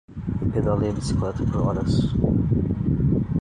Eu 0.41 0.49
pedalei 0.49 0.89
a 0.89 0.93
bicicleta 0.93 1.45
por 1.45 1.57
horas. 1.61 1.91